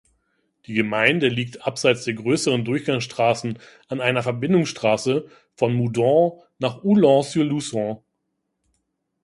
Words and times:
Die 0.65 0.73
Gemeinde 0.73 1.27
liegt 1.27 1.67
abseits 1.67 2.05
der 2.05 2.15
grösseren 2.15 2.65
Durchgangsstrassen 2.65 3.59
an 3.87 4.01
einer 4.01 4.23
Verbindungsstrasse 4.23 5.29
von 5.53 5.75
Moudon 5.75 6.41
nach 6.57 6.83
Oulens-sur-Lucens. 6.83 7.99